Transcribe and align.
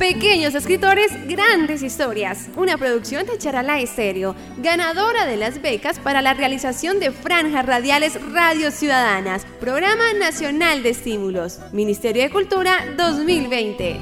Pequeños 0.00 0.54
escritores, 0.54 1.12
grandes 1.28 1.82
historias. 1.82 2.48
Una 2.56 2.78
producción 2.78 3.26
de 3.26 3.36
Charalá 3.36 3.80
Estéreo, 3.80 4.34
ganadora 4.56 5.26
de 5.26 5.36
las 5.36 5.60
becas 5.60 5.98
para 5.98 6.22
la 6.22 6.32
realización 6.32 7.00
de 7.00 7.10
franjas 7.10 7.66
radiales 7.66 8.18
Radio 8.32 8.70
Ciudadanas, 8.70 9.44
Programa 9.60 10.14
Nacional 10.18 10.82
de 10.82 10.88
Estímulos, 10.88 11.60
Ministerio 11.74 12.22
de 12.22 12.30
Cultura 12.30 12.82
2020. 12.96 14.00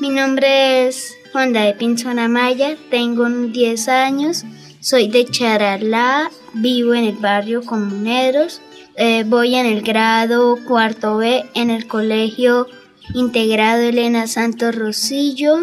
Mi 0.00 0.08
nombre 0.10 0.86
es 0.86 1.16
Honda 1.34 1.62
de 1.62 1.74
Pinzona 1.74 2.28
Maya, 2.28 2.76
tengo 2.90 3.28
10 3.28 3.88
años, 3.88 4.44
soy 4.82 5.06
de 5.06 5.24
Charalá, 5.24 6.28
vivo 6.54 6.92
en 6.92 7.04
el 7.04 7.16
barrio 7.16 7.62
Comuneros, 7.62 8.60
eh, 8.96 9.22
voy 9.24 9.54
en 9.54 9.64
el 9.64 9.80
grado 9.82 10.58
cuarto 10.66 11.18
B 11.18 11.44
en 11.54 11.70
el 11.70 11.86
colegio 11.86 12.66
integrado 13.14 13.82
Elena 13.82 14.26
Santos 14.26 14.74
Rosillo. 14.74 15.60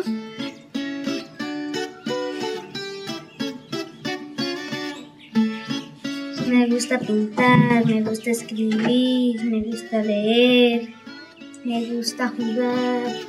Me 6.47 6.67
gusta 6.67 6.97
pintar, 6.99 7.85
me 7.85 8.01
gusta 8.01 8.31
escribir, 8.31 9.43
me 9.43 9.63
gusta 9.63 10.01
leer, 10.01 10.93
me 11.65 11.93
gusta 11.93 12.29
jugar. 12.29 13.28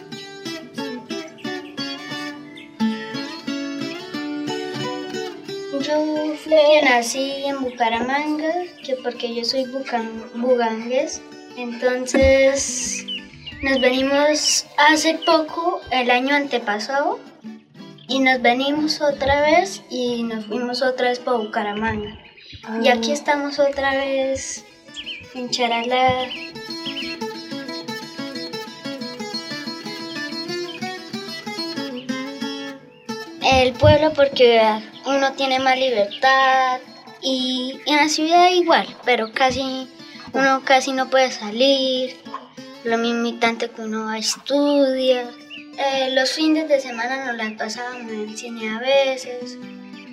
Yo 5.91 6.37
fui 6.37 6.53
que 6.55 6.83
nací 6.83 7.43
en 7.47 7.63
Bucaramanga, 7.63 8.53
que 8.85 8.95
porque 9.03 9.35
yo 9.35 9.45
soy 9.45 9.65
bucan- 9.65 10.31
bugangues, 10.35 11.21
entonces 11.57 13.05
nos 13.63 13.81
venimos 13.81 14.67
hace 14.79 15.15
poco, 15.27 15.81
el 15.91 16.11
año 16.13 16.37
antepasado, 16.37 17.19
y 18.07 18.21
nos 18.21 18.41
venimos 18.41 19.01
otra 19.01 19.41
vez 19.41 19.83
y 19.91 20.23
nos 20.23 20.47
fuimos 20.47 20.81
otra 20.83 21.09
vez 21.09 21.19
para 21.19 21.39
Bucaramanga. 21.39 22.17
Y 22.83 22.89
aquí 22.89 23.11
estamos 23.11 23.59
otra 23.59 23.97
vez 23.97 24.65
en 25.35 25.51
Charalá. 25.51 26.29
El 33.53 33.73
pueblo 33.73 34.13
porque 34.15 34.61
uno 35.07 35.33
tiene 35.33 35.59
más 35.59 35.77
libertad 35.77 36.79
y 37.21 37.81
en 37.85 37.97
la 37.97 38.09
ciudad 38.09 38.49
igual, 38.51 38.87
pero 39.05 39.33
casi 39.33 39.89
uno 40.33 40.63
casi 40.65 40.93
no 40.93 41.11
puede 41.11 41.33
salir, 41.33 42.17
lo 42.85 42.97
mismo 42.97 43.39
tanto 43.41 43.73
que 43.73 43.83
uno 43.83 44.15
estudia. 44.15 45.29
Eh, 45.79 46.11
los 46.15 46.31
fines 46.31 46.69
de 46.69 46.81
semana 46.81 47.27
nos 47.27 47.37
las 47.37 47.53
pasábamos 47.55 48.13
en 48.13 48.29
el 48.29 48.39
cine 48.39 48.71
a 48.71 48.79
veces, 48.79 49.59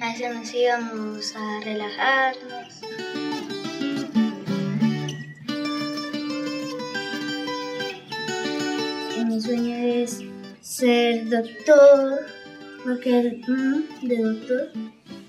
a 0.02 0.11
veces 0.11 0.33
nos 0.33 0.53
íbamos 0.53 1.33
a 1.35 1.63
relajarnos. 1.63 2.81
Mi 9.25 9.41
sueño 9.41 9.75
es 9.75 10.21
ser 10.61 11.30
doctor, 11.30 12.36
porque 12.88 13.41
mm, 13.45 14.07
de 14.07 14.17
doctor 14.17 14.71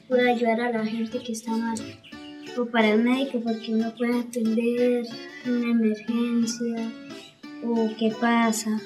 puede 0.06 0.30
ayudar 0.30 0.60
a 0.60 0.70
la 0.70 0.86
gente 0.86 1.18
que 1.18 1.32
está 1.32 1.50
mal. 1.50 1.76
O 2.56 2.64
para 2.66 2.90
el 2.90 3.02
médico, 3.02 3.40
porque 3.40 3.74
uno 3.74 3.92
puede 3.96 4.20
atender 4.20 5.04
una 5.44 5.70
emergencia 5.72 6.92
o 7.64 7.90
qué 7.98 8.12
pasa, 8.20 8.80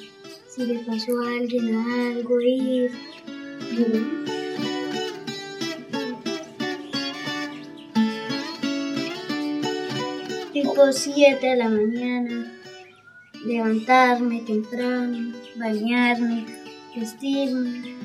si 0.48 0.64
le 0.64 0.78
pasó 0.80 1.12
a 1.20 1.28
alguien 1.38 1.76
algo, 1.76 2.40
ir. 2.40 2.90
Mm. 3.72 4.24
Tipo 10.54 10.92
7 10.92 11.46
de 11.46 11.56
la 11.56 11.68
mañana, 11.68 12.52
levantarme 13.44 14.40
temprano, 14.40 15.34
bañarme, 15.56 16.46
vestirme 16.96 18.01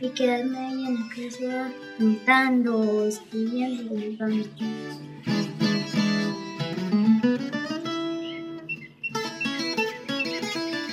y 0.00 0.08
quedarme 0.10 0.58
ahí 0.58 0.86
en 0.86 0.94
la 0.94 1.08
casa 1.08 1.72
pintando 1.98 2.78
o 2.78 3.06
escribiendo 3.06 3.94
o. 3.94 4.50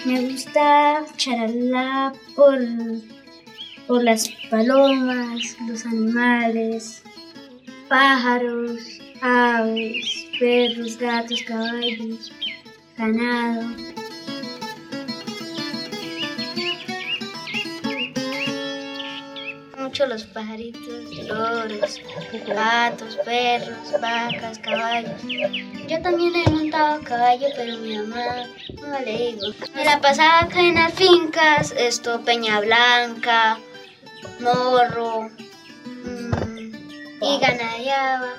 Me 0.05 0.29
gusta 0.29 1.05
charlar 1.17 2.13
por, 2.35 2.57
por 3.87 4.03
las 4.03 4.29
palomas, 4.49 5.57
los 5.67 5.85
animales, 5.85 7.03
pájaros, 7.89 9.01
aves, 9.21 10.27
perros, 10.39 10.97
gatos, 10.97 11.41
caballos, 11.43 12.31
ganado. 12.97 14.04
Mucho 19.95 20.07
los 20.07 20.23
pajaritos, 20.25 21.15
loros, 21.25 22.01
gatos, 22.45 23.15
perros, 23.23 23.93
vacas, 24.01 24.59
caballos. 24.59 25.21
Yo 25.87 26.01
también 26.01 26.33
he 26.35 26.49
montado 26.49 27.01
caballo, 27.01 27.47
pero 27.55 27.77
mi 27.77 27.95
mamá 27.99 28.45
no 28.81 28.99
le 28.99 29.17
digo. 29.17 29.53
Me 29.73 29.85
la 29.85 30.01
pasaba 30.01 30.41
acá 30.41 30.59
en 30.59 30.75
las 30.75 30.93
fincas, 30.95 31.73
esto 31.77 32.19
Peña 32.25 32.59
Blanca, 32.59 33.57
Morro, 34.41 35.29
mm, 35.85 36.75
y 37.21 37.39
ganadeaba. 37.39 38.33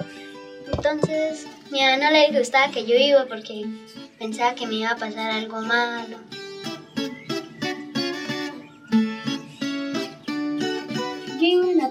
Entonces, 0.70 1.46
mi 1.70 1.80
mamá 1.80 1.96
no 1.96 2.10
le 2.10 2.38
gustaba 2.38 2.70
que 2.70 2.84
yo 2.84 2.96
iba 2.96 3.24
porque 3.24 3.64
pensaba 4.18 4.54
que 4.54 4.66
me 4.66 4.74
iba 4.74 4.90
a 4.90 4.96
pasar 4.96 5.30
algo 5.30 5.62
malo. 5.62 6.18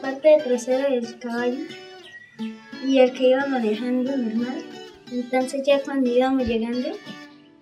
Parte 0.05 0.37
trasera 0.43 0.89
del 0.89 1.17
caballo 1.17 1.63
y 2.85 2.99
el 2.99 3.11
que 3.13 3.29
iba 3.29 3.47
manejando 3.47 4.15
normal. 4.15 4.63
Entonces 5.11 5.63
ya 5.65 5.81
cuando 5.81 6.15
íbamos 6.15 6.47
llegando 6.47 6.89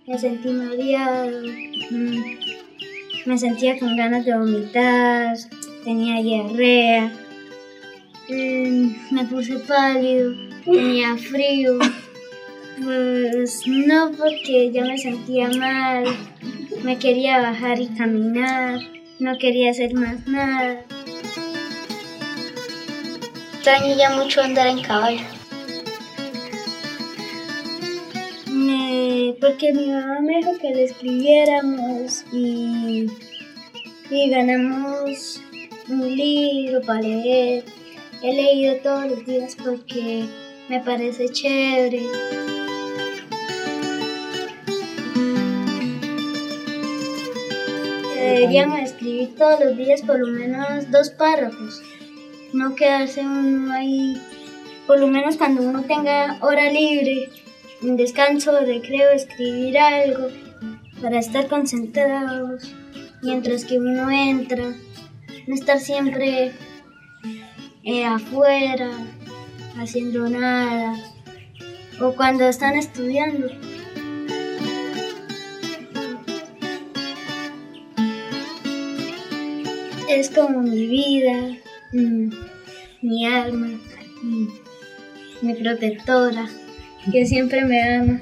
me 0.06 0.18
sentí 0.18 0.50
mareado, 0.50 1.42
mm, 1.90 2.22
me 3.26 3.38
sentía 3.38 3.80
con 3.80 3.96
ganas 3.96 4.26
de 4.26 4.38
vomitar, 4.38 5.38
tenía 5.86 6.22
diarrea, 6.22 7.14
mm, 8.28 8.92
me 9.12 9.24
puse 9.26 9.60
pálido, 9.60 10.34
tenía 10.66 11.16
frío. 11.16 11.80
Pues 12.84 13.62
no 13.68 14.12
porque 14.18 14.72
ya 14.74 14.84
me 14.84 14.98
sentía 14.98 15.48
mal, 15.48 16.04
me 16.84 16.98
quería 16.98 17.40
bajar 17.40 17.80
y 17.80 17.88
caminar, 17.88 18.82
no 19.20 19.38
quería 19.38 19.72
hacer 19.72 19.94
más 19.94 20.28
nada. 20.28 20.84
Extraño 23.66 23.96
ya 23.96 24.10
mucho 24.10 24.42
andar 24.42 24.68
en 24.68 24.82
caballo. 24.82 25.22
Me- 28.52 29.36
porque 29.40 29.72
mi 29.72 29.88
mamá 29.88 30.20
me 30.20 30.36
dijo 30.40 30.52
que 30.60 30.72
le 30.76 30.84
escribiéramos 30.84 32.26
y, 32.34 33.08
y 34.10 34.30
ganamos 34.30 35.40
un 35.88 36.14
libro 36.14 36.82
para 36.82 37.00
leer. 37.04 37.64
He 38.22 38.34
leído 38.34 38.76
todos 38.84 39.06
los 39.12 39.26
días 39.26 39.56
porque 39.64 40.26
me 40.68 40.82
parece 40.82 41.30
chévere. 41.30 42.02
Deberíamos 48.16 48.80
escribir 48.82 49.36
todos 49.36 49.60
los 49.60 49.78
días 49.78 50.02
por 50.02 50.20
lo 50.20 50.28
menos 50.28 50.90
dos 50.92 51.10
párrafos 51.12 51.82
no 52.54 52.76
quedarse 52.76 53.22
uno 53.22 53.74
ahí, 53.74 54.22
por 54.88 55.00
lo 55.00 55.08
menos 55.08 55.38
cuando 55.38 55.62
uno 55.64 55.84
tenga 55.84 56.38
hora 56.42 56.72
libre, 56.72 57.30
un 57.82 57.98
descanso, 57.98 58.60
recreo, 58.60 59.12
escribir 59.12 59.78
algo, 59.78 60.28
para 61.02 61.20
estar 61.20 61.48
concentrados 61.48 62.74
mientras 63.22 63.66
que 63.66 63.80
uno 63.80 64.12
entra, 64.12 64.74
no 65.48 65.56
estar 65.56 65.80
siempre 65.80 66.52
eh, 67.84 68.06
afuera, 68.06 68.92
haciendo 69.78 70.30
nada, 70.30 70.96
o 72.00 72.14
cuando 72.14 72.48
están 72.48 72.76
estudiando. 72.76 73.48
Es 80.10 80.30
como 80.30 80.62
mi 80.62 80.86
vida, 80.86 81.58
mm, 81.94 82.30
mi 83.02 83.26
alma, 83.26 83.68
mi, 85.42 85.54
protectora, 85.54 86.50
que 87.12 87.26
siempre 87.26 87.64
me 87.66 87.82
ama. 87.82 88.20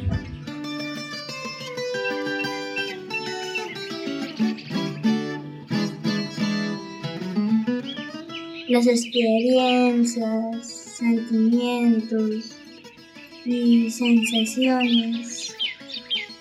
Las 8.67 8.87
experiencias, 8.87 10.67
sentimientos 10.97 12.55
y 13.45 13.89
sensaciones, 13.89 15.55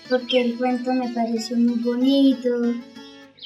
porque 0.09 0.41
el 0.43 0.56
cuento 0.56 0.93
me 0.93 1.09
pareció 1.11 1.56
muy 1.56 1.79
bonito. 1.81 2.49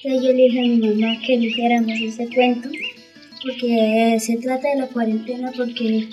yo 0.03 0.21
le 0.21 0.33
dije 0.35 0.61
a 0.61 0.63
mi 0.63 0.79
mamá 0.79 1.21
que 1.27 1.39
dijéramos 1.39 1.93
ese 1.93 2.29
cuento, 2.29 2.69
porque 3.45 4.17
se 4.21 4.39
trata 4.39 4.69
de 4.69 4.81
la 4.81 4.87
cuarentena, 4.89 5.53
porque 5.55 6.09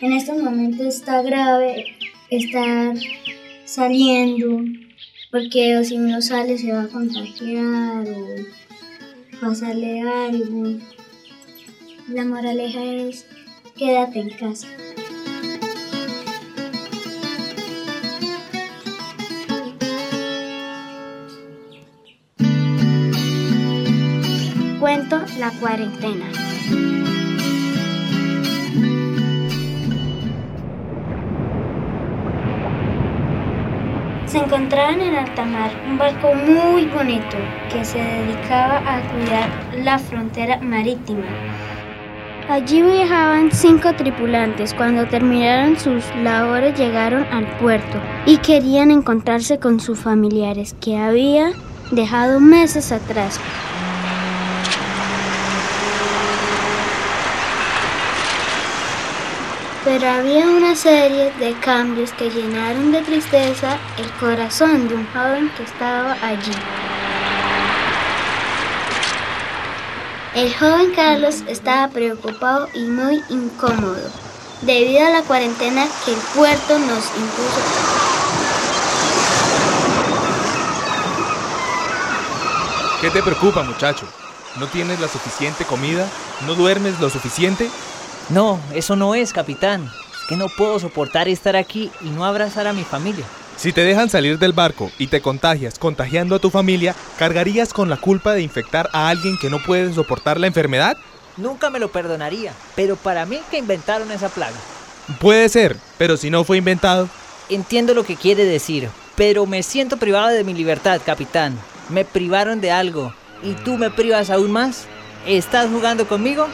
en 0.00 0.12
estos 0.12 0.42
momentos 0.42 0.86
está 0.86 1.22
grave 1.22 1.96
estar 2.30 2.96
saliendo, 3.64 4.64
porque 5.30 5.82
si 5.84 5.96
uno 5.96 6.20
sale 6.20 6.58
se 6.58 6.72
va 6.72 6.82
a 6.82 6.88
contagiar 6.88 8.06
o 8.08 9.40
pasarle 9.40 10.00
algo. 10.00 10.78
La 12.08 12.24
moraleja 12.24 12.84
es 12.84 13.24
quédate 13.76 14.20
en 14.20 14.30
casa. 14.30 14.68
Cuento 24.80 25.18
La 25.38 25.50
cuarentena. 25.60 26.53
Se 34.26 34.38
encontraban 34.38 35.00
en 35.00 35.14
alta 35.14 35.44
mar 35.44 35.70
un 35.86 35.98
barco 35.98 36.34
muy 36.34 36.86
bonito 36.86 37.36
que 37.70 37.84
se 37.84 37.98
dedicaba 37.98 38.78
a 38.78 39.00
cuidar 39.12 39.48
la 39.84 39.98
frontera 39.98 40.58
marítima. 40.60 41.22
Allí 42.48 42.82
viajaban 42.82 43.50
cinco 43.52 43.94
tripulantes. 43.94 44.74
Cuando 44.74 45.06
terminaron 45.06 45.78
sus 45.78 46.04
labores 46.16 46.78
llegaron 46.78 47.24
al 47.32 47.46
puerto 47.58 47.98
y 48.26 48.38
querían 48.38 48.90
encontrarse 48.90 49.58
con 49.58 49.80
sus 49.80 49.98
familiares 49.98 50.74
que 50.80 50.98
había 50.98 51.52
dejado 51.90 52.40
meses 52.40 52.92
atrás. 52.92 53.38
Pero 59.84 60.08
había 60.08 60.48
una 60.48 60.74
serie 60.74 61.30
de 61.38 61.52
cambios 61.60 62.12
que 62.12 62.30
llenaron 62.30 62.90
de 62.90 63.02
tristeza 63.02 63.76
el 63.98 64.10
corazón 64.12 64.88
de 64.88 64.94
un 64.94 65.06
joven 65.12 65.50
que 65.56 65.62
estaba 65.62 66.16
allí. 66.22 66.52
El 70.34 70.54
joven 70.54 70.92
Carlos 70.96 71.44
estaba 71.46 71.88
preocupado 71.88 72.68
y 72.72 72.84
muy 72.84 73.22
incómodo 73.28 74.10
debido 74.62 75.06
a 75.06 75.10
la 75.10 75.22
cuarentena 75.22 75.86
que 76.04 76.12
el 76.12 76.20
puerto 76.34 76.78
nos 76.78 77.04
impuso. 77.16 77.60
¿Qué 83.02 83.10
te 83.10 83.22
preocupa, 83.22 83.62
muchacho? 83.62 84.06
¿No 84.58 84.66
tienes 84.68 84.98
la 84.98 85.08
suficiente 85.08 85.66
comida? 85.66 86.08
¿No 86.46 86.54
duermes 86.54 86.98
lo 87.00 87.10
suficiente? 87.10 87.68
No, 88.30 88.58
eso 88.74 88.96
no 88.96 89.14
es, 89.14 89.32
capitán. 89.32 89.84
Es 89.84 90.28
que 90.28 90.36
no 90.36 90.48
puedo 90.48 90.78
soportar 90.78 91.28
estar 91.28 91.56
aquí 91.56 91.90
y 92.00 92.08
no 92.08 92.24
abrazar 92.24 92.66
a 92.66 92.72
mi 92.72 92.84
familia. 92.84 93.24
Si 93.56 93.72
te 93.72 93.84
dejan 93.84 94.10
salir 94.10 94.38
del 94.38 94.52
barco 94.52 94.90
y 94.98 95.06
te 95.06 95.20
contagias 95.20 95.78
contagiando 95.78 96.34
a 96.34 96.38
tu 96.38 96.50
familia, 96.50 96.94
¿cargarías 97.18 97.72
con 97.72 97.88
la 97.88 97.96
culpa 97.96 98.32
de 98.32 98.42
infectar 98.42 98.90
a 98.92 99.08
alguien 99.08 99.38
que 99.38 99.50
no 99.50 99.58
puede 99.62 99.92
soportar 99.92 100.40
la 100.40 100.46
enfermedad? 100.46 100.96
Nunca 101.36 101.70
me 101.70 101.78
lo 101.78 101.90
perdonaría, 101.90 102.52
pero 102.74 102.96
para 102.96 103.26
mí 103.26 103.40
que 103.50 103.58
inventaron 103.58 104.10
esa 104.10 104.28
plaga. 104.28 104.56
Puede 105.20 105.48
ser, 105.48 105.76
pero 105.98 106.16
si 106.16 106.30
no 106.30 106.44
fue 106.44 106.58
inventado. 106.58 107.08
Entiendo 107.48 107.94
lo 107.94 108.04
que 108.04 108.16
quiere 108.16 108.44
decir, 108.44 108.88
pero 109.16 109.46
me 109.46 109.62
siento 109.62 109.98
privado 109.98 110.28
de 110.28 110.44
mi 110.44 110.54
libertad, 110.54 111.00
capitán. 111.04 111.56
Me 111.90 112.04
privaron 112.04 112.60
de 112.60 112.70
algo. 112.70 113.12
¿Y 113.42 113.52
tú 113.52 113.76
me 113.76 113.90
privas 113.90 114.30
aún 114.30 114.50
más? 114.50 114.86
¿Estás 115.26 115.68
jugando 115.70 116.08
conmigo? 116.08 116.46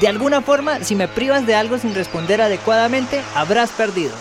De 0.00 0.08
alguna 0.08 0.42
forma, 0.42 0.82
si 0.82 0.96
me 0.96 1.06
privas 1.06 1.46
de 1.46 1.54
algo 1.54 1.78
sin 1.78 1.94
responder 1.94 2.40
adecuadamente, 2.40 3.20
habrás 3.34 3.70
perdido. 3.70 4.12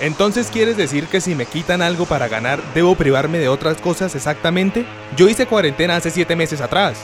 Entonces 0.00 0.48
quieres 0.52 0.76
decir 0.76 1.06
que 1.06 1.20
si 1.20 1.36
me 1.36 1.46
quitan 1.46 1.80
algo 1.80 2.04
para 2.04 2.26
ganar, 2.26 2.60
debo 2.74 2.96
privarme 2.96 3.38
de 3.38 3.48
otras 3.48 3.80
cosas 3.80 4.14
exactamente? 4.16 4.84
Yo 5.16 5.28
hice 5.28 5.46
cuarentena 5.46 5.96
hace 5.96 6.10
siete 6.10 6.34
meses 6.34 6.60
atrás. 6.60 6.98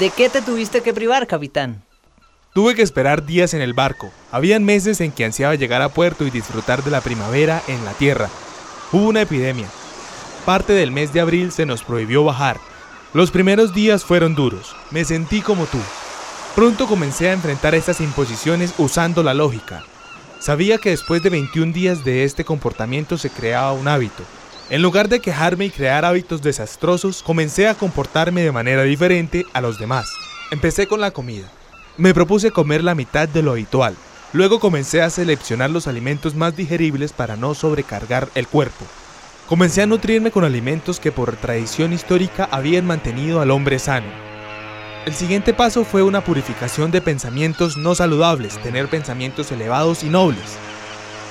¿De 0.00 0.10
qué 0.10 0.28
te 0.28 0.42
tuviste 0.42 0.82
que 0.82 0.92
privar, 0.92 1.28
capitán? 1.28 1.82
Tuve 2.52 2.74
que 2.74 2.82
esperar 2.82 3.24
días 3.24 3.54
en 3.54 3.62
el 3.62 3.74
barco. 3.74 4.10
Habían 4.32 4.64
meses 4.64 5.00
en 5.00 5.12
que 5.12 5.24
ansiaba 5.24 5.54
llegar 5.54 5.82
a 5.82 5.88
puerto 5.88 6.26
y 6.26 6.30
disfrutar 6.30 6.82
de 6.82 6.90
la 6.90 7.00
primavera 7.00 7.62
en 7.68 7.84
la 7.84 7.92
tierra. 7.92 8.28
Hubo 8.90 9.06
una 9.06 9.22
epidemia. 9.22 9.68
Parte 10.44 10.72
del 10.72 10.90
mes 10.90 11.12
de 11.12 11.20
abril 11.20 11.52
se 11.52 11.64
nos 11.64 11.84
prohibió 11.84 12.24
bajar. 12.24 12.58
Los 13.14 13.30
primeros 13.30 13.72
días 13.72 14.04
fueron 14.04 14.34
duros. 14.34 14.74
Me 14.90 15.04
sentí 15.04 15.42
como 15.42 15.66
tú, 15.66 15.78
Pronto 16.54 16.88
comencé 16.88 17.28
a 17.28 17.32
enfrentar 17.32 17.76
estas 17.76 18.00
imposiciones 18.00 18.74
usando 18.76 19.22
la 19.22 19.34
lógica. 19.34 19.84
Sabía 20.40 20.78
que 20.78 20.90
después 20.90 21.22
de 21.22 21.30
21 21.30 21.72
días 21.72 22.04
de 22.04 22.24
este 22.24 22.44
comportamiento 22.44 23.16
se 23.16 23.30
creaba 23.30 23.72
un 23.72 23.86
hábito. 23.86 24.24
En 24.68 24.82
lugar 24.82 25.08
de 25.08 25.20
quejarme 25.20 25.66
y 25.66 25.70
crear 25.70 26.04
hábitos 26.04 26.42
desastrosos, 26.42 27.22
comencé 27.22 27.68
a 27.68 27.74
comportarme 27.74 28.42
de 28.42 28.50
manera 28.50 28.82
diferente 28.82 29.46
a 29.52 29.60
los 29.60 29.78
demás. 29.78 30.08
Empecé 30.50 30.88
con 30.88 31.00
la 31.00 31.12
comida. 31.12 31.48
Me 31.96 32.14
propuse 32.14 32.50
comer 32.50 32.82
la 32.82 32.96
mitad 32.96 33.28
de 33.28 33.42
lo 33.42 33.52
habitual. 33.52 33.94
Luego 34.32 34.58
comencé 34.58 35.02
a 35.02 35.10
seleccionar 35.10 35.70
los 35.70 35.86
alimentos 35.86 36.34
más 36.34 36.56
digeribles 36.56 37.12
para 37.12 37.36
no 37.36 37.54
sobrecargar 37.54 38.28
el 38.34 38.48
cuerpo. 38.48 38.84
Comencé 39.48 39.82
a 39.82 39.86
nutrirme 39.86 40.32
con 40.32 40.44
alimentos 40.44 40.98
que 40.98 41.12
por 41.12 41.36
tradición 41.36 41.92
histórica 41.92 42.48
habían 42.50 42.86
mantenido 42.86 43.40
al 43.40 43.52
hombre 43.52 43.78
sano 43.78 44.29
el 45.10 45.16
siguiente 45.16 45.52
paso 45.52 45.84
fue 45.84 46.04
una 46.04 46.22
purificación 46.22 46.92
de 46.92 47.00
pensamientos 47.00 47.76
no 47.76 47.96
saludables, 47.96 48.62
tener 48.62 48.86
pensamientos 48.86 49.50
elevados 49.50 50.04
y 50.04 50.08
nobles. 50.08 50.56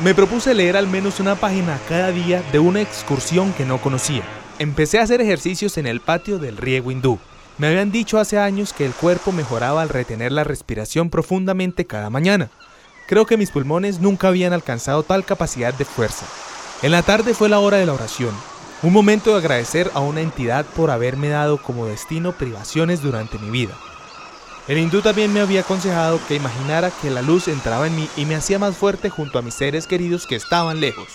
Me 0.03 0.13
propuse 0.13 0.53
leer 0.53 0.75
al 0.75 0.87
menos 0.87 1.21
una 1.21 1.35
página 1.35 1.79
cada 1.87 2.11
día 2.11 2.43
de 2.51 2.59
una 2.59 2.81
excursión 2.81 3.53
que 3.53 3.63
no 3.63 3.77
conocía. 3.77 4.23
Empecé 4.59 4.99
a 4.99 5.03
hacer 5.03 5.21
ejercicios 5.21 5.77
en 5.77 5.87
el 5.87 6.01
patio 6.01 6.39
del 6.39 6.57
riego 6.57 6.91
hindú. 6.91 7.19
Me 7.57 7.67
habían 7.67 7.89
dicho 7.89 8.19
hace 8.19 8.37
años 8.37 8.73
que 8.73 8.85
el 8.85 8.91
cuerpo 8.91 9.31
mejoraba 9.31 9.81
al 9.81 9.87
retener 9.87 10.33
la 10.33 10.43
respiración 10.43 11.09
profundamente 11.09 11.85
cada 11.85 12.09
mañana. 12.09 12.49
Creo 13.07 13.25
que 13.25 13.37
mis 13.37 13.51
pulmones 13.51 14.01
nunca 14.01 14.27
habían 14.27 14.51
alcanzado 14.51 15.03
tal 15.03 15.23
capacidad 15.23 15.73
de 15.73 15.85
fuerza. 15.85 16.25
En 16.81 16.91
la 16.91 17.01
tarde 17.01 17.33
fue 17.33 17.47
la 17.47 17.59
hora 17.59 17.77
de 17.77 17.85
la 17.85 17.93
oración. 17.93 18.35
Un 18.81 18.93
momento 18.93 19.31
de 19.31 19.39
agradecer 19.39 19.91
a 19.93 19.99
una 19.99 20.21
entidad 20.21 20.65
por 20.65 20.89
haberme 20.89 21.27
dado 21.27 21.57
como 21.61 21.85
destino 21.85 22.31
privaciones 22.31 23.01
durante 23.01 23.37
mi 23.37 23.49
vida. 23.49 23.73
El 24.69 24.77
hindú 24.77 25.01
también 25.01 25.33
me 25.33 25.41
había 25.41 25.61
aconsejado 25.61 26.17
que 26.29 26.35
imaginara 26.35 26.89
que 27.01 27.09
la 27.09 27.21
luz 27.21 27.49
entraba 27.49 27.87
en 27.87 27.95
mí 27.97 28.07
y 28.15 28.23
me 28.23 28.35
hacía 28.35 28.57
más 28.57 28.77
fuerte 28.77 29.09
junto 29.09 29.37
a 29.37 29.41
mis 29.41 29.55
seres 29.55 29.85
queridos 29.85 30.25
que 30.25 30.37
estaban 30.37 30.79
lejos. 30.79 31.07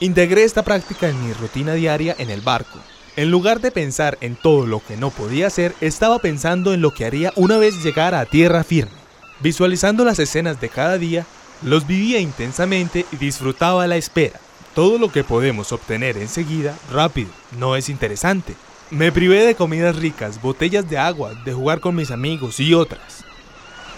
Integré 0.00 0.42
esta 0.42 0.64
práctica 0.64 1.08
en 1.08 1.24
mi 1.24 1.32
rutina 1.32 1.74
diaria 1.74 2.16
en 2.18 2.30
el 2.30 2.40
barco. 2.40 2.80
En 3.14 3.30
lugar 3.30 3.60
de 3.60 3.70
pensar 3.70 4.18
en 4.20 4.34
todo 4.34 4.66
lo 4.66 4.84
que 4.84 4.96
no 4.96 5.10
podía 5.10 5.46
hacer, 5.46 5.76
estaba 5.80 6.18
pensando 6.18 6.74
en 6.74 6.80
lo 6.80 6.92
que 6.92 7.04
haría 7.04 7.32
una 7.36 7.58
vez 7.58 7.80
llegara 7.84 8.18
a 8.18 8.26
tierra 8.26 8.64
firme. 8.64 8.90
Visualizando 9.38 10.04
las 10.04 10.18
escenas 10.18 10.60
de 10.60 10.68
cada 10.68 10.98
día, 10.98 11.26
los 11.62 11.86
vivía 11.86 12.18
intensamente 12.18 13.06
y 13.12 13.16
disfrutaba 13.16 13.86
la 13.86 13.96
espera. 13.96 14.40
Todo 14.74 14.98
lo 14.98 15.12
que 15.12 15.22
podemos 15.22 15.70
obtener 15.70 16.16
enseguida, 16.16 16.74
rápido, 16.90 17.28
no 17.58 17.76
es 17.76 17.90
interesante. 17.90 18.54
Me 18.90 19.12
privé 19.12 19.44
de 19.44 19.54
comidas 19.54 19.96
ricas, 19.96 20.40
botellas 20.40 20.88
de 20.88 20.96
agua, 20.96 21.34
de 21.44 21.52
jugar 21.52 21.80
con 21.80 21.94
mis 21.94 22.10
amigos 22.10 22.58
y 22.58 22.72
otras. 22.72 23.22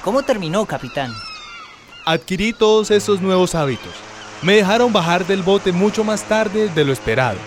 ¿Cómo 0.03 0.25
terminó, 0.25 0.67
capitán? 0.67 1.13
Adquirí 2.05 2.53
todos 2.53 2.91
esos 2.91 3.21
nuevos 3.21 3.55
hábitos. 3.55 3.93
Me 4.43 4.57
dejaron 4.57 4.93
bajar 4.93 5.25
del 5.29 5.43
bote 5.43 5.71
mucho 5.71 6.03
más 6.03 6.25
tarde 6.25 6.69
de 6.69 6.85
lo 6.85 6.93
esperado. 6.93 7.39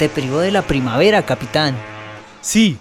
Te 0.00 0.08
privó 0.08 0.40
de 0.40 0.50
la 0.50 0.62
primavera, 0.62 1.24
capitán. 1.24 1.76
Sí, 2.40 2.78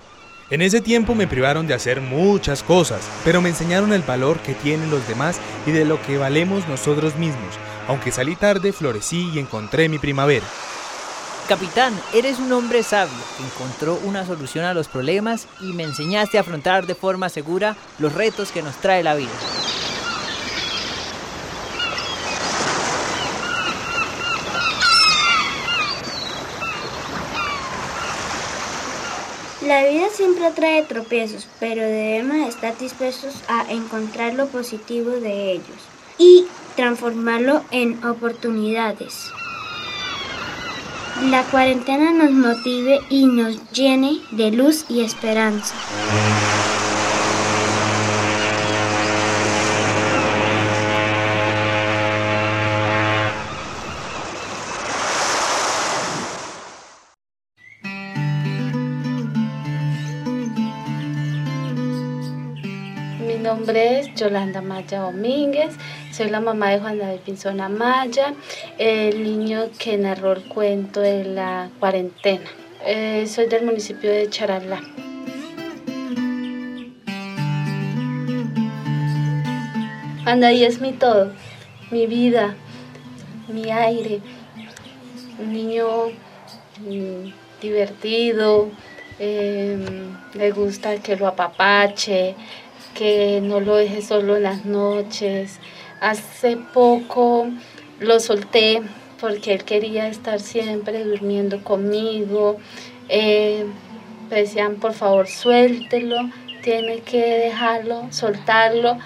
en 0.50 0.64
ese 0.64 0.82
tiempo 0.82 1.14
me 1.14 1.28
privaron 1.28 1.68
de 1.68 1.76
hacer 1.76 2.02
muchas 2.02 2.64
cosas, 2.64 3.08
pero 3.24 3.40
me 3.40 3.50
enseñaron 3.50 3.94
el 3.94 4.02
valor 4.02 4.40
que 4.40 4.56
tienen 4.56 4.90
los 4.90 5.08
demás 5.08 5.40
y 5.68 5.72
de 5.72 5.86
lo 5.86 6.02
que 6.02 6.18
valemos 6.18 6.68
nosotros 6.68 7.16
mismos 7.18 7.56
aunque 7.88 8.12
salí 8.12 8.36
tarde, 8.36 8.74
florecí 8.74 9.32
y 9.34 9.40
encontré 9.40 9.90
mi 9.90 10.00
primavera. 10.00 10.46
Capitán, 11.48 11.94
eres 12.14 12.40
un 12.40 12.52
hombre 12.54 12.84
sabio 12.84 13.14
que 13.36 13.44
encontró 13.44 14.00
una 14.06 14.26
solución 14.26 14.64
a 14.64 14.74
los 14.74 14.88
problemas 14.88 15.48
y 15.60 15.74
me 15.74 15.84
enseñaste 15.84 16.38
a 16.38 16.42
afrontar 16.42 16.86
de 16.86 16.96
forma 16.96 17.28
segura 17.30 17.76
los 18.00 18.14
retos 18.14 18.52
que 18.52 18.62
nos 18.62 18.76
trae 18.78 19.04
la 19.04 19.16
vida. 19.16 19.32
La 29.66 29.84
vida 29.86 30.08
siempre 30.12 30.52
trae 30.52 30.84
tropiezos, 30.84 31.48
pero 31.60 31.82
debemos 31.82 32.48
estar 32.48 32.78
dispuestos 32.78 33.36
a 33.48 33.72
encontrar 33.72 34.34
lo 34.34 34.48
positivo 34.48 35.12
de 35.12 35.52
ellos. 35.52 35.78
Y 36.18 36.46
transformarlo 36.76 37.64
en 37.72 38.04
oportunidades. 38.04 39.32
La 41.30 41.44
cuarentena 41.44 42.12
nos 42.12 42.32
motive 42.32 43.00
y 43.10 43.26
nos 43.26 43.72
llene 43.72 44.22
de 44.32 44.52
luz 44.52 44.86
y 44.90 45.02
esperanza. 45.02 45.76
nombre 63.42 64.00
es 64.00 64.14
Yolanda 64.16 64.62
Maya 64.62 65.02
Domínguez, 65.02 65.76
soy 66.22 66.30
la 66.30 66.40
mamá 66.40 66.70
de 66.70 66.80
Juan 66.80 67.00
David 67.00 67.22
Pinzón 67.26 67.58
Maya, 67.76 68.36
el 68.78 69.24
niño 69.24 69.72
que 69.80 69.98
narró 69.98 70.34
el 70.34 70.44
cuento 70.44 71.00
de 71.00 71.24
la 71.24 71.72
cuarentena. 71.80 72.46
Eh, 72.86 73.26
soy 73.26 73.48
del 73.48 73.66
municipio 73.66 74.12
de 74.12 74.30
Charalá. 74.30 74.82
Juan 80.24 80.42
David 80.42 80.64
es 80.64 80.80
mi 80.80 80.92
todo, 80.92 81.32
mi 81.90 82.06
vida, 82.06 82.54
mi 83.48 83.72
aire, 83.72 84.20
un 85.40 85.52
niño 85.52 85.88
mm, 86.82 87.34
divertido, 87.60 88.70
eh, 89.18 89.76
le 90.36 90.52
gusta 90.52 90.98
que 90.98 91.16
lo 91.16 91.26
apapache, 91.26 92.36
que 92.94 93.40
no 93.42 93.60
lo 93.60 93.78
deje 93.78 94.04
solo 94.04 94.38
en 94.38 94.44
las 94.44 94.66
noches. 94.66 95.60
Hace 96.02 96.58
poco 96.58 97.48
lo 98.00 98.20
solté 98.20 98.82
porque 99.20 99.54
él 99.54 99.64
quería 99.64 100.08
estar 100.08 100.40
siempre 100.40 101.04
durmiendo 101.04 101.64
conmigo. 101.64 102.58
Eh, 103.08 103.68
decían, 104.30 104.78
por 104.78 104.94
favor, 104.94 105.28
suéltelo, 105.28 106.18
tiene 106.64 107.02
que 107.02 107.22
dejarlo, 107.22 108.08
soltarlo, 108.10 108.98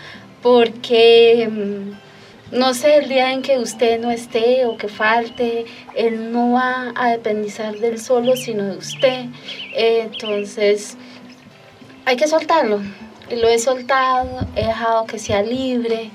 porque 0.42 1.50
mm, 1.52 2.56
no 2.56 2.74
sé, 2.74 2.98
el 3.00 3.10
día 3.10 3.34
en 3.34 3.42
que 3.42 3.60
usted 3.60 4.00
no 4.00 4.10
esté 4.10 4.66
o 4.66 4.78
que 4.78 4.88
falte, 4.88 5.66
él 5.96 6.32
no 6.32 6.54
va 6.54 6.94
a 6.96 7.10
dependizar 7.10 7.76
del 7.78 8.00
solo, 8.00 8.38
sino 8.38 8.64
de 8.64 8.78
usted. 8.78 9.26
entonces, 9.76 10.96
hay 12.06 12.16
que 12.16 12.28
soltarlo, 12.30 12.80
lo 13.32 13.50
he 13.50 13.60
soltado, 13.60 14.48
he 14.56 14.66
dejado 14.68 15.06
que 15.06 15.20
sea 15.20 15.42
libre. 15.42 16.10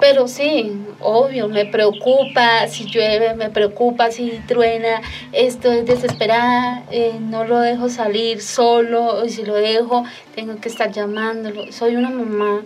Pero 0.00 0.26
sí, 0.26 0.72
obvio, 1.00 1.48
me 1.48 1.66
preocupa 1.66 2.66
si 2.66 2.84
llueve, 2.84 3.34
me 3.34 3.48
preocupa 3.50 4.10
si 4.10 4.40
truena, 4.46 5.00
estoy 5.32 5.82
desesperada, 5.82 6.84
eh, 6.90 7.16
no 7.20 7.44
lo 7.44 7.60
dejo 7.60 7.88
salir 7.88 8.42
solo, 8.42 9.24
y 9.24 9.30
si 9.30 9.44
lo 9.44 9.54
dejo, 9.54 10.04
tengo 10.34 10.56
que 10.56 10.68
estar 10.68 10.90
llamándolo. 10.90 11.70
Soy 11.70 11.94
una 11.94 12.10
mamá 12.10 12.62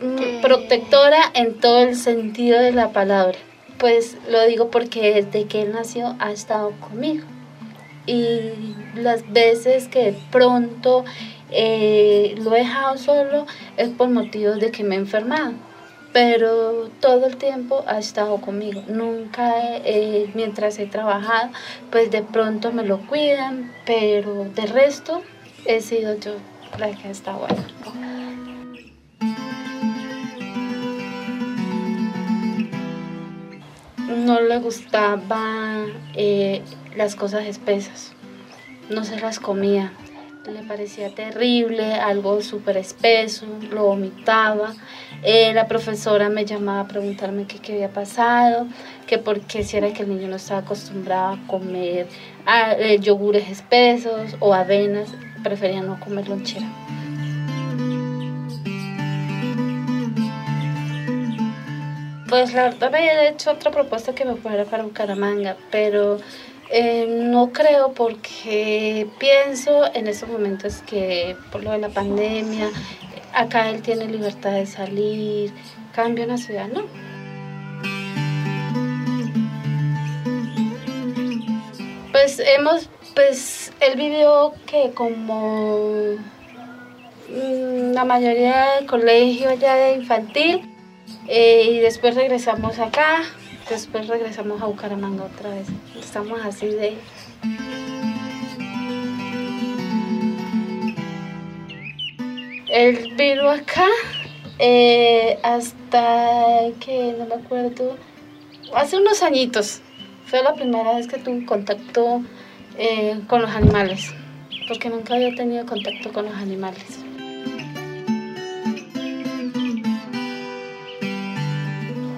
mm, 0.00 0.42
protectora 0.42 1.18
en 1.34 1.58
todo 1.60 1.82
el 1.82 1.96
sentido 1.96 2.60
de 2.60 2.72
la 2.72 2.90
palabra. 2.90 3.38
Pues 3.78 4.16
lo 4.28 4.44
digo 4.46 4.70
porque 4.70 5.14
desde 5.14 5.46
que 5.46 5.62
él 5.62 5.72
nació 5.72 6.14
ha 6.18 6.30
estado 6.30 6.72
conmigo. 6.78 7.24
Y 8.06 8.74
las 8.94 9.32
veces 9.32 9.88
que 9.88 10.12
de 10.12 10.18
pronto 10.30 11.04
eh, 11.50 12.34
lo 12.38 12.54
he 12.54 12.58
dejado 12.60 12.98
solo 12.98 13.46
es 13.76 13.88
por 13.90 14.08
motivos 14.08 14.58
de 14.58 14.70
que 14.70 14.82
me 14.82 14.96
he 14.96 14.98
enfermado, 14.98 15.52
pero 16.14 16.90
todo 17.00 17.26
el 17.26 17.36
tiempo 17.36 17.84
ha 17.88 17.98
estado 17.98 18.40
conmigo. 18.40 18.84
Nunca, 18.86 19.52
eh, 19.84 20.30
mientras 20.34 20.78
he 20.78 20.86
trabajado, 20.86 21.50
pues 21.90 22.12
de 22.12 22.22
pronto 22.22 22.72
me 22.72 22.84
lo 22.84 23.04
cuidan, 23.08 23.72
pero 23.84 24.44
de 24.44 24.66
resto 24.66 25.22
he 25.66 25.80
sido 25.80 26.16
yo 26.16 26.36
la 26.78 26.92
que 26.92 27.08
ha 27.08 27.10
estado 27.10 27.44
ahí. 27.48 27.56
No 34.08 34.40
le 34.40 34.58
gustaba 34.60 35.84
eh, 36.14 36.62
las 36.96 37.16
cosas 37.16 37.44
espesas, 37.46 38.12
no 38.88 39.02
se 39.02 39.18
las 39.18 39.40
comía 39.40 39.92
le 40.52 40.62
parecía 40.62 41.14
terrible, 41.14 41.94
algo 41.94 42.42
súper 42.42 42.76
espeso, 42.76 43.46
lo 43.70 43.84
vomitaba. 43.84 44.74
Eh, 45.22 45.52
la 45.54 45.66
profesora 45.66 46.28
me 46.28 46.44
llamaba 46.44 46.80
a 46.80 46.88
preguntarme 46.88 47.46
qué, 47.46 47.72
había 47.72 47.88
pasado, 47.88 48.66
que 49.06 49.18
por 49.18 49.40
qué 49.40 49.64
si 49.64 49.76
era 49.76 49.92
que 49.92 50.02
el 50.02 50.10
niño 50.10 50.28
no 50.28 50.36
estaba 50.36 50.60
acostumbrado 50.60 51.34
a 51.34 51.46
comer 51.46 52.08
eh, 52.78 52.98
yogures 53.00 53.48
espesos 53.48 54.36
o 54.40 54.52
avenas, 54.52 55.08
prefería 55.42 55.82
no 55.82 55.98
comer 55.98 56.28
lonchera. 56.28 56.66
Pues 62.28 62.52
la 62.52 62.64
verdad 62.64 62.90
me 62.90 62.98
había 62.98 63.28
hecho 63.28 63.52
otra 63.52 63.70
propuesta 63.70 64.14
que 64.14 64.24
me 64.24 64.34
fuera 64.34 64.64
para 64.64 64.82
Bucaramanga, 64.82 65.56
pero 65.70 66.18
eh, 66.76 67.06
no 67.06 67.52
creo 67.52 67.92
porque 67.92 69.06
pienso 69.20 69.84
en 69.94 70.08
esos 70.08 70.28
momentos 70.28 70.82
que 70.84 71.36
por 71.52 71.62
lo 71.62 71.70
de 71.70 71.78
la 71.78 71.88
pandemia, 71.88 72.68
acá 73.32 73.70
él 73.70 73.80
tiene 73.80 74.08
libertad 74.08 74.54
de 74.54 74.66
salir, 74.66 75.52
cambio 75.94 76.24
en 76.24 76.30
la 76.30 76.36
ciudad, 76.36 76.66
no. 76.66 76.82
Pues 82.10 82.40
hemos, 82.40 82.88
pues 83.14 83.72
él 83.78 83.96
vivió 83.96 84.54
que 84.66 84.90
como 84.94 86.16
mm, 87.28 87.92
la 87.92 88.04
mayoría 88.04 88.72
del 88.80 88.86
colegio 88.86 89.54
ya 89.54 89.76
de 89.76 89.92
infantil 89.92 90.68
eh, 91.28 91.68
y 91.70 91.78
después 91.78 92.16
regresamos 92.16 92.80
acá 92.80 93.22
Después 93.68 94.08
regresamos 94.08 94.60
a 94.60 94.66
Bucaramanga 94.66 95.24
otra 95.24 95.50
vez. 95.50 95.66
Estamos 95.98 96.38
así 96.44 96.66
de... 96.66 96.98
Él 102.68 103.14
vino 103.16 103.48
acá 103.48 103.86
eh, 104.58 105.38
hasta 105.42 106.64
que, 106.80 107.14
no 107.18 107.26
me 107.26 107.36
acuerdo, 107.36 107.96
hace 108.74 108.96
unos 108.98 109.22
añitos. 109.22 109.80
Fue 110.26 110.42
la 110.42 110.54
primera 110.54 110.96
vez 110.96 111.06
que 111.06 111.18
tuve 111.18 111.46
contacto 111.46 112.22
eh, 112.76 113.20
con 113.28 113.42
los 113.42 113.50
animales, 113.50 114.12
porque 114.66 114.88
nunca 114.88 115.14
había 115.14 115.34
tenido 115.34 115.64
contacto 115.66 116.12
con 116.12 116.26
los 116.26 116.34
animales. 116.34 117.03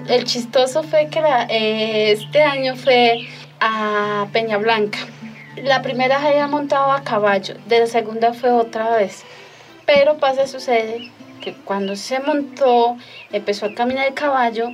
El 0.07 0.23
chistoso 0.25 0.83
fue 0.83 1.07
que 1.09 1.19
eh, 1.49 2.11
este 2.11 2.43
año 2.43 2.75
fue 2.75 3.27
a 3.59 4.27
Peña 4.31 4.57
Blanca. 4.57 4.99
La 5.63 5.81
primera 5.81 6.21
se 6.21 6.27
había 6.27 6.47
montado 6.47 6.91
a 6.91 7.03
caballo, 7.03 7.55
de 7.67 7.79
la 7.79 7.87
segunda 7.87 8.33
fue 8.33 8.51
otra 8.51 8.95
vez. 8.95 9.23
Pero 9.85 10.17
pasa, 10.17 10.47
sucede 10.47 11.11
que 11.41 11.53
cuando 11.53 11.95
se 11.95 12.19
montó, 12.19 12.97
empezó 13.31 13.67
a 13.67 13.73
caminar 13.73 14.07
el 14.07 14.13
caballo, 14.13 14.69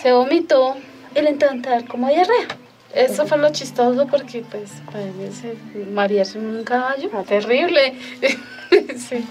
se 0.00 0.12
vomitó 0.12 0.76
y 1.14 1.22
le 1.22 1.30
intentó 1.30 1.70
dar 1.70 1.86
como 1.86 2.08
diarrea. 2.08 2.46
Eso 2.94 3.26
fue 3.26 3.38
lo 3.38 3.50
chistoso 3.50 4.06
porque, 4.06 4.42
pues, 4.50 4.70
parece 4.90 5.56
marearse 5.92 6.38
en 6.38 6.46
un 6.46 6.64
caballo, 6.64 7.10
terrible. 7.26 7.94
sí. 8.96 9.26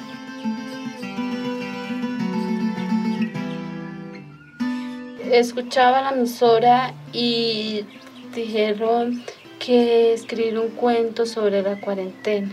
Escuchaba 5.31 6.01
la 6.01 6.10
emisora 6.12 6.93
y 7.13 7.86
dijeron 8.34 9.24
que 9.60 10.13
escribir 10.13 10.60
un 10.60 10.69
cuento 10.69 11.25
sobre 11.25 11.62
la 11.62 11.79
cuarentena. 11.79 12.50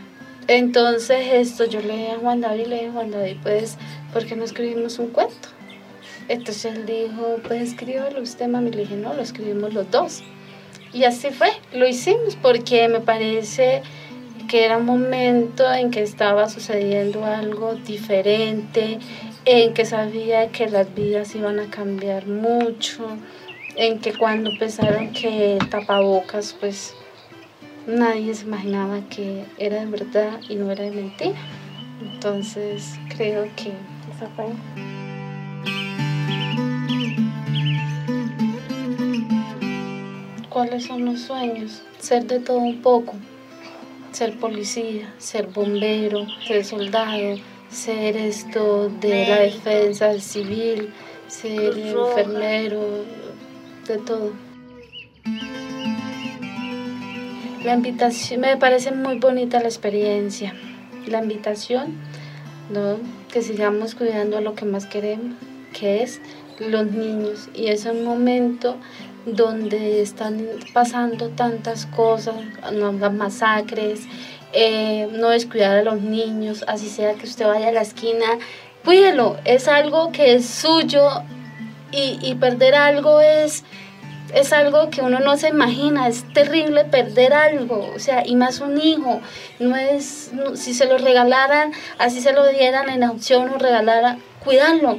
Entonces 0.47 1.27
esto 1.33 1.65
yo 1.65 1.81
le 1.81 1.97
dije 1.97 2.11
a 2.13 2.19
Juan 2.19 2.41
David, 2.41 2.67
le 2.67 2.75
dije 2.77 2.89
a 2.89 2.93
Juan 2.93 3.11
David, 3.11 3.37
pues, 3.43 3.77
¿por 4.13 4.27
qué 4.27 4.37
no 4.37 4.45
escribimos 4.45 4.99
un 4.99 5.09
cuento? 5.09 5.49
Entonces 6.29 6.65
él 6.65 6.87
dijo, 6.87 7.39
pues 7.47 7.71
escríbalo 7.71 8.23
usted, 8.23 8.49
mami. 8.49 8.71
Le 8.71 8.83
dije, 8.83 8.97
no, 8.97 9.15
lo 9.15 9.23
escribimos 9.23 9.75
los 9.75 9.91
dos. 9.91 10.23
Y 10.93 11.05
así 11.05 11.31
fue, 11.31 11.49
lo 11.73 11.87
hicimos 11.87 12.37
porque 12.41 12.89
me 12.89 13.01
parece 13.01 13.83
que 14.49 14.65
era 14.65 14.77
un 14.77 14.87
momento 14.87 15.71
en 15.73 15.91
que 15.91 16.03
estaba 16.03 16.49
sucediendo 16.49 17.25
algo 17.25 17.75
diferente, 17.75 18.99
en 19.47 19.75
que 19.75 19.85
sabía 19.85 20.51
que 20.51 20.69
las 20.69 20.95
vidas 20.95 21.35
iban 21.35 21.61
a 21.61 21.69
cambiar 21.71 22.27
mucho, 22.27 23.07
en 23.77 24.01
que 24.01 24.15
cuando 24.15 24.51
pensaron 24.59 25.13
que 25.13 25.59
tapabocas 25.71 26.57
pues 26.59 26.95
nadie 27.87 28.35
se 28.35 28.45
imaginaba 28.45 29.01
que 29.11 29.45
era 29.59 29.81
de 29.81 29.87
verdad 29.87 30.41
y 30.49 30.55
no 30.55 30.71
era 30.71 30.85
de 30.85 30.93
mentira. 30.93 31.39
Entonces 32.01 32.99
creo 33.15 33.45
que 33.57 33.73
esa 34.15 34.29
fue. 34.35 34.47
¿Cuáles 40.49 40.85
son 40.85 41.05
los 41.05 41.21
sueños? 41.21 41.83
Ser 41.99 42.27
de 42.27 42.39
todo 42.39 42.59
un 42.59 42.81
poco. 42.81 43.15
Ser 44.13 44.39
policía, 44.39 45.13
ser 45.19 45.49
bombero, 45.49 46.27
ser 46.47 46.65
soldado, 46.65 47.37
ser 47.71 48.17
esto 48.17 48.89
de 48.89 49.29
la 49.29 49.41
defensa 49.41 50.19
civil, 50.21 50.93
ser 51.29 51.77
enfermero, 51.79 53.05
de 53.87 53.99
todo. 53.99 54.33
La 57.65 57.75
invitación, 57.75 58.41
me 58.41 58.57
parece 58.57 58.93
muy 58.93 59.19
bonita 59.19 59.59
la 59.61 59.69
experiencia. 59.69 60.55
La 61.07 61.23
invitación, 61.23 61.97
¿no? 62.71 62.99
que 63.33 63.43
sigamos 63.43 63.95
cuidando 63.95 64.39
a 64.39 64.41
lo 64.41 64.55
que 64.55 64.65
más 64.65 64.87
queremos, 64.87 65.35
que 65.73 66.03
es 66.03 66.21
los 66.61 66.87
niños. 66.93 67.49
Y 67.55 67.67
es 67.67 67.85
un 67.87 68.05
momento 68.05 68.77
donde 69.27 70.03
están 70.03 70.47
pasando 70.73 71.29
tantas 71.31 71.87
cosas, 71.87 72.35
las 72.73 73.13
masacres, 73.13 74.03
eh, 74.53 75.09
no 75.13 75.31
descuidar 75.31 75.79
a 75.79 75.83
los 75.83 76.01
niños, 76.01 76.65
así 76.69 76.89
sea 76.89 77.15
que 77.15 77.27
usted 77.27 77.47
vaya 77.47 77.69
a 77.69 77.73
la 77.73 77.83
esquina, 77.83 78.27
cuídelo, 78.85 79.37
es 79.45 79.69
algo 79.69 80.13
que 80.13 80.35
es 80.35 80.47
suyo 80.47 81.09
y, 81.91 82.19
y 82.23 82.35
perder 82.35 82.75
algo 82.75 83.21
es 83.21 83.65
es 84.35 84.53
algo 84.53 84.91
que 84.91 85.01
uno 85.01 85.21
no 85.21 85.37
se 85.37 85.49
imagina, 85.49 86.09
es 86.09 86.25
terrible 86.33 86.85
perder 86.85 87.33
algo, 87.33 87.93
o 87.95 87.99
sea, 87.99 88.27
y 88.27 88.35
más 88.35 88.61
un 88.61 88.81
hijo, 88.81 89.21
no 89.61 89.77
es, 89.77 90.33
si 90.55 90.75
se 90.75 90.87
lo 90.87 90.99
regalaran, 90.99 91.73
así 91.99 92.21
se 92.21 92.33
lo 92.33 92.47
dieran 92.49 92.89
en 92.91 93.05
opción 93.05 93.49
o 93.51 93.59
regalara, 93.59 94.19
cuidarlo, 94.43 94.99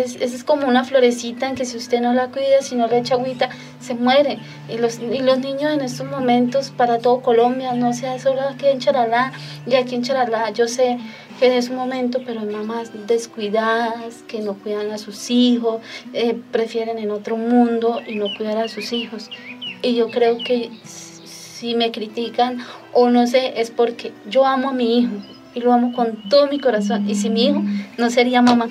es, 0.00 0.16
es 0.16 0.44
como 0.44 0.66
una 0.66 0.84
florecita 0.84 1.48
en 1.48 1.54
que 1.54 1.64
si 1.64 1.76
usted 1.76 2.00
no 2.00 2.14
la 2.14 2.28
cuida, 2.28 2.62
si 2.62 2.74
no 2.74 2.86
le 2.86 2.98
echa 2.98 3.14
agüita, 3.14 3.50
se 3.80 3.94
muere. 3.94 4.38
Y 4.68 4.78
los, 4.78 4.98
y 4.98 5.18
los 5.20 5.38
niños 5.38 5.72
en 5.72 5.82
estos 5.82 6.06
momentos, 6.06 6.70
para 6.70 6.98
todo 6.98 7.20
Colombia, 7.20 7.74
no 7.74 7.92
sea 7.92 8.18
solo 8.18 8.40
aquí 8.42 8.66
en 8.66 8.78
Charalá, 8.78 9.32
y 9.66 9.74
aquí 9.74 9.94
en 9.94 10.02
Charalá, 10.02 10.50
yo 10.50 10.66
sé 10.66 10.98
que 11.38 11.46
en 11.46 11.52
ese 11.52 11.72
momento, 11.72 12.20
pero 12.24 12.40
hay 12.40 12.46
mamás 12.46 12.90
descuidadas, 13.06 14.22
que 14.26 14.40
no 14.40 14.54
cuidan 14.54 14.90
a 14.92 14.98
sus 14.98 15.30
hijos, 15.30 15.82
eh, 16.14 16.40
prefieren 16.50 16.98
en 16.98 17.10
otro 17.10 17.36
mundo 17.36 18.00
y 18.06 18.14
no 18.14 18.26
cuidar 18.36 18.58
a 18.58 18.68
sus 18.68 18.92
hijos. 18.92 19.28
Y 19.82 19.94
yo 19.96 20.10
creo 20.10 20.38
que 20.38 20.70
si 20.84 21.74
me 21.74 21.90
critican 21.90 22.58
o 22.92 23.10
no 23.10 23.26
sé, 23.26 23.60
es 23.60 23.70
porque 23.70 24.12
yo 24.28 24.46
amo 24.46 24.70
a 24.70 24.72
mi 24.72 25.00
hijo 25.00 25.12
y 25.54 25.60
lo 25.60 25.72
amo 25.72 25.92
con 25.92 26.28
todo 26.28 26.46
mi 26.46 26.58
corazón. 26.58 27.08
Y 27.08 27.14
si 27.14 27.28
mi 27.28 27.46
hijo 27.46 27.62
no 27.98 28.10
sería 28.10 28.42
mamá. 28.42 28.68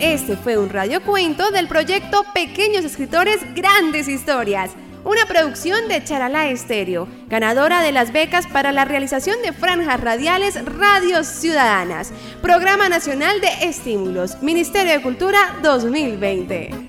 Este 0.00 0.36
fue 0.36 0.58
un 0.58 0.68
radiocuento 0.68 1.50
del 1.50 1.68
proyecto 1.68 2.22
Pequeños 2.34 2.84
Escritores 2.84 3.38
Grandes 3.54 4.08
Historias, 4.08 4.72
una 5.04 5.24
producción 5.24 5.88
de 5.88 6.04
Charalá 6.04 6.50
Estéreo, 6.50 7.08
ganadora 7.28 7.80
de 7.80 7.92
las 7.92 8.12
becas 8.12 8.46
para 8.46 8.72
la 8.72 8.84
realización 8.84 9.40
de 9.40 9.54
franjas 9.54 9.98
radiales 9.98 10.62
Radios 10.66 11.26
Ciudadanas, 11.26 12.12
Programa 12.42 12.90
Nacional 12.90 13.40
de 13.40 13.48
Estímulos, 13.68 14.42
Ministerio 14.42 14.92
de 14.92 15.00
Cultura 15.00 15.38
2020. 15.62 16.85